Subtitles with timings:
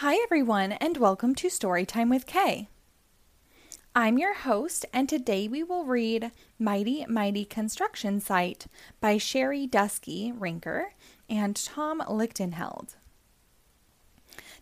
[0.00, 2.68] Hi, everyone, and welcome to Storytime with K.
[3.94, 8.66] I'm your host, and today we will read Mighty Mighty Construction Site
[9.00, 10.88] by Sherri Duskey Rinker
[11.30, 12.96] and Tom Lichtenheld.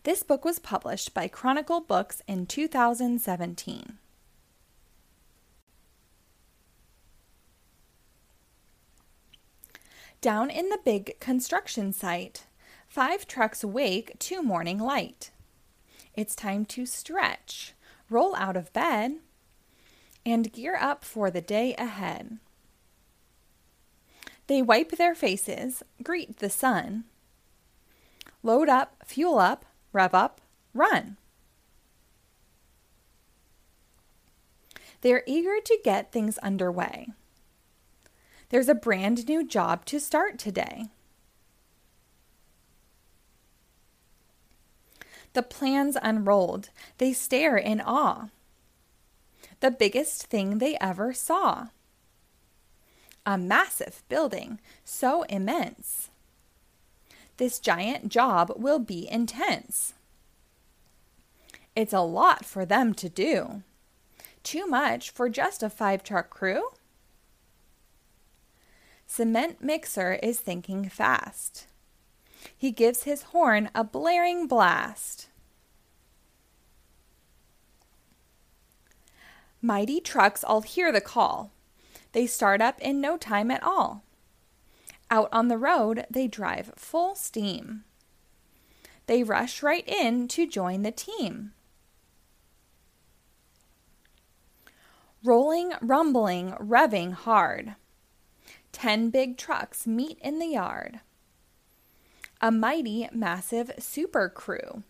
[0.03, 3.97] This book was published by Chronicle Books in 2017.
[10.21, 12.45] Down in the big construction site,
[12.95, 15.31] Five trucks wake to morning light.
[16.13, 17.73] It's time to stretch,
[18.09, 19.17] roll out of bed,
[20.25, 22.37] and gear up for the day ahead.
[24.47, 27.03] They wipe their faces, greet the sun,
[28.41, 30.39] load up, fuel up, rev up,
[30.73, 31.17] run.
[35.01, 37.09] They're eager to get things underway.
[38.51, 40.85] There's a brand new job to start today.
[45.35, 46.69] The plans unrolled.
[46.97, 48.29] They stare in awe.
[49.59, 51.67] The biggest thing they ever saw.
[53.25, 56.09] A massive building, so immense.
[57.35, 59.93] This giant job will be intense.
[61.75, 63.61] It's a lot for them to do.
[64.41, 66.69] Too much for just a five truck crew?
[69.05, 71.67] Cement Mixer is thinking fast.
[72.57, 75.27] He gives his horn a blaring blast.
[79.61, 81.51] Mighty trucks all hear the call.
[82.11, 84.03] They start up in no time at all.
[85.09, 87.83] Out on the road, they drive full steam.
[89.07, 91.53] They rush right in to join the team.
[95.23, 97.75] Rolling, rumbling, revving hard.
[98.71, 101.01] Ten big trucks meet in the yard
[102.45, 104.83] a mighty, massive super crew.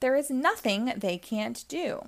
[0.00, 2.02] There is nothing they can't do.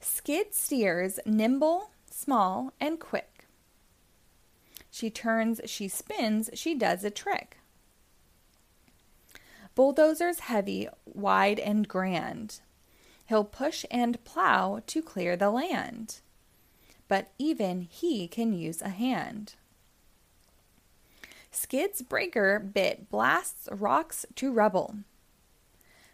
[0.00, 3.44] Skid steers nimble, small, and quick.
[4.90, 7.58] She turns, she spins, she does a trick.
[9.76, 12.58] Bulldozer's heavy, wide, and grand.
[13.26, 16.22] He'll push and plow to clear the land.
[17.06, 19.54] But even he can use a hand.
[21.54, 24.96] Skid's breaker bit blasts rocks to rubble.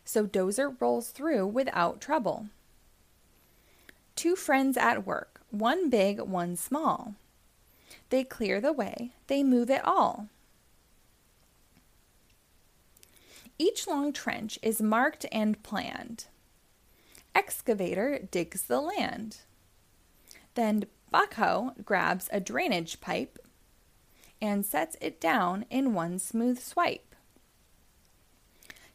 [0.05, 2.47] So Dozer rolls through without trouble.
[4.17, 7.15] Two friends at work, one big, one small.
[8.11, 10.29] They clear the way, they move it all.
[13.59, 16.27] Each long trench is marked and planned.
[17.35, 19.39] Excavator digs the land.
[20.55, 23.39] Then Backhoe grabs a drainage pipe
[24.41, 27.15] and sets it down in one smooth swipe.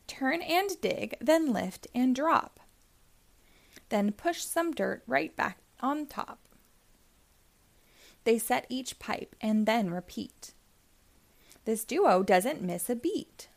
[0.07, 2.59] Turn and dig, then lift and drop.
[3.89, 6.39] Then push some dirt right back on top.
[8.23, 10.53] They set each pipe and then repeat.
[11.65, 13.49] This duo doesn't miss a beat.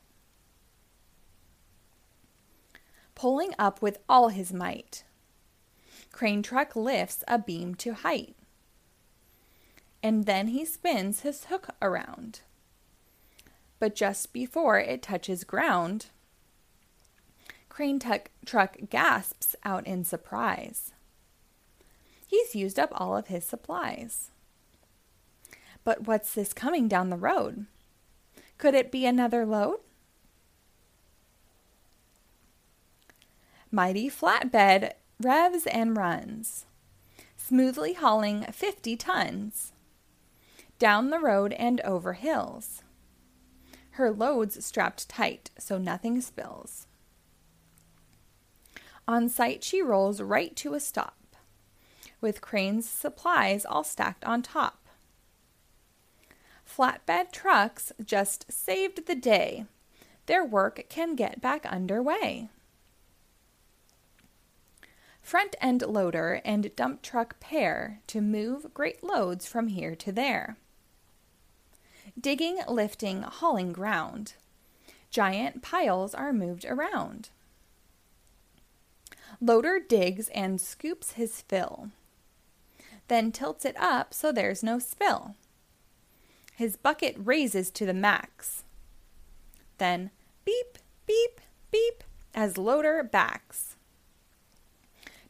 [3.15, 5.05] Pulling up with all his might.
[6.13, 8.38] Crane truck lifts a beam to height
[10.03, 12.41] and then he spins his hook around.
[13.79, 16.07] But just before it touches ground,
[17.69, 20.93] Crane tuck, Truck gasps out in surprise.
[22.27, 24.31] He's used up all of his supplies.
[25.85, 27.67] But what's this coming down the road?
[28.59, 29.79] Could it be another load?
[33.71, 36.65] Mighty flatbed revs and runs,
[37.37, 39.73] smoothly hauling 50 tons
[40.79, 42.83] down the road and over hills.
[43.93, 46.87] Her loads strapped tight so nothing spills.
[49.09, 51.37] On site, she rolls right to a stop,
[52.21, 54.87] with Crane's supplies all stacked on top.
[56.65, 59.65] Flatbed trucks just saved the day.
[60.27, 62.51] Their work can get back underway.
[65.23, 70.57] Front end loader and dump truck pair to move great loads from here to there
[72.19, 74.35] digging, lifting, hauling ground.
[75.11, 77.31] Giant piles are moved around.
[79.41, 81.91] Loader digs and scoops his fill,
[83.09, 85.35] then tilts it up so there's no spill.
[86.55, 88.65] His bucket raises to the max.
[89.79, 90.11] Then
[90.45, 91.41] beep, beep,
[91.71, 92.05] beep
[92.35, 93.77] as loader backs.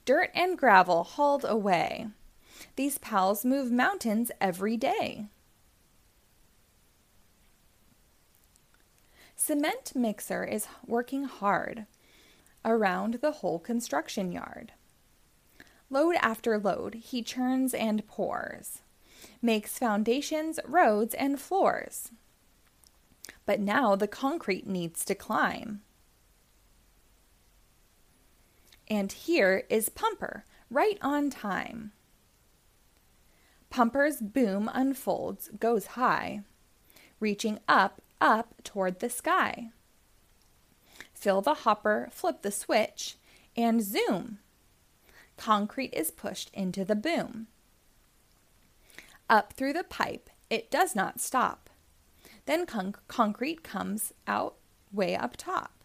[0.05, 2.07] Dirt and gravel hauled away.
[2.77, 5.27] These pals move mountains every day.
[9.41, 11.87] Cement mixer is working hard
[12.65, 14.73] around the whole construction yard.
[15.89, 18.83] Load after load, he churns and pours,
[19.41, 22.11] makes foundations, roads, and floors.
[23.47, 25.83] But now the concrete needs to climb.
[28.89, 31.93] And here is Pumper, right on time.
[33.71, 36.43] Pumper's boom unfolds, goes high,
[37.21, 39.71] reaching up, up toward the sky.
[41.15, 43.17] Fill the hopper, flip the switch,
[43.57, 44.39] and zoom.
[45.37, 47.49] Concrete is pushed into the boom.
[49.29, 51.71] Up through the pipe, it does not stop.
[52.47, 54.57] Then con- concrete comes out
[54.93, 55.85] way up top.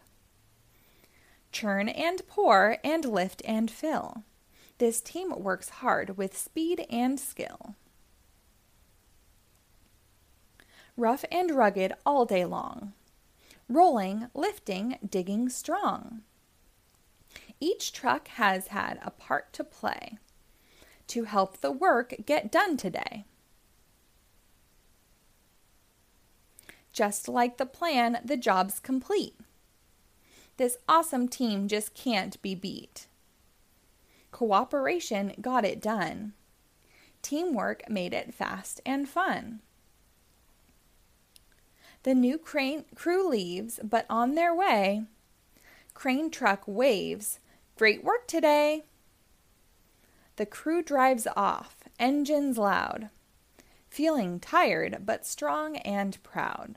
[1.52, 4.24] Churn and pour and lift and fill.
[4.78, 7.76] This team works hard with speed and skill.
[10.96, 12.92] Rough and rugged all day long.
[13.68, 16.22] Rolling, lifting, digging strong.
[17.60, 20.18] Each truck has had a part to play
[21.08, 23.24] to help the work get done today.
[26.92, 29.34] Just like the plan, the job's complete.
[30.56, 33.06] This awesome team just can't be beat.
[34.30, 36.34] Cooperation got it done.
[37.22, 39.60] Teamwork made it fast and fun.
[42.04, 45.04] The new crane crew leaves, but on their way,
[45.94, 47.40] crane truck waves.
[47.76, 48.84] Great work today.
[50.36, 53.08] The crew drives off, engines loud,
[53.88, 56.76] feeling tired but strong and proud.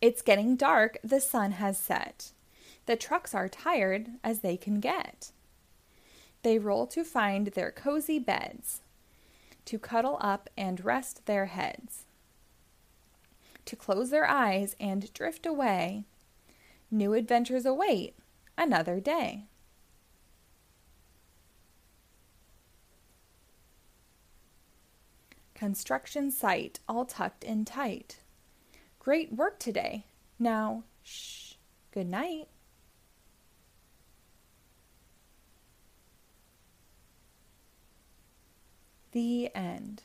[0.00, 2.32] It's getting dark, the sun has set.
[2.86, 5.32] The trucks are tired as they can get.
[6.42, 8.80] They roll to find their cozy beds,
[9.64, 12.04] to cuddle up and rest their heads,
[13.64, 16.04] to close their eyes and drift away.
[16.90, 18.14] New adventures await
[18.58, 19.44] another day.
[25.54, 28.18] Construction site all tucked in tight.
[28.98, 30.04] Great work today.
[30.38, 31.54] Now, shh,
[31.92, 32.48] good night.
[39.12, 40.02] the end.